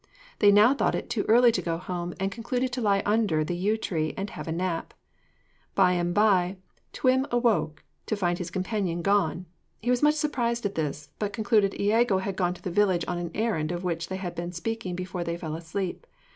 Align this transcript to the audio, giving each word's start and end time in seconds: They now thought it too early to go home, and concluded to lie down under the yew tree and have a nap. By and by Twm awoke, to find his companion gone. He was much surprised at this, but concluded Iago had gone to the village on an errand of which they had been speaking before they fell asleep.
They 0.39 0.51
now 0.51 0.73
thought 0.73 0.95
it 0.95 1.11
too 1.11 1.25
early 1.27 1.51
to 1.51 1.61
go 1.61 1.77
home, 1.77 2.15
and 2.19 2.31
concluded 2.31 2.71
to 2.73 2.81
lie 2.81 3.01
down 3.03 3.13
under 3.13 3.43
the 3.43 3.55
yew 3.55 3.77
tree 3.77 4.15
and 4.17 4.31
have 4.31 4.47
a 4.47 4.51
nap. 4.51 4.95
By 5.75 5.91
and 5.91 6.11
by 6.11 6.57
Twm 6.91 7.29
awoke, 7.29 7.83
to 8.07 8.15
find 8.15 8.39
his 8.39 8.49
companion 8.49 9.03
gone. 9.03 9.45
He 9.79 9.91
was 9.91 10.01
much 10.01 10.15
surprised 10.15 10.65
at 10.65 10.73
this, 10.73 11.11
but 11.19 11.33
concluded 11.33 11.79
Iago 11.79 12.17
had 12.17 12.35
gone 12.35 12.55
to 12.55 12.63
the 12.63 12.71
village 12.71 13.05
on 13.07 13.19
an 13.19 13.29
errand 13.35 13.71
of 13.71 13.83
which 13.83 14.07
they 14.07 14.17
had 14.17 14.33
been 14.33 14.51
speaking 14.51 14.95
before 14.95 15.23
they 15.23 15.37
fell 15.37 15.53
asleep. 15.55 16.07